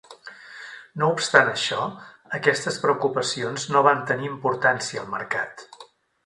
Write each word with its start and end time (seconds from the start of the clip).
No 1.01 1.09
obstant 1.15 1.51
això, 1.51 1.83
aquestes 2.37 2.79
preocupacions 2.87 3.67
no 3.75 3.85
van 3.89 4.03
tenir 4.13 4.31
importància 4.31 5.05
al 5.05 5.13
mercat. 5.15 5.65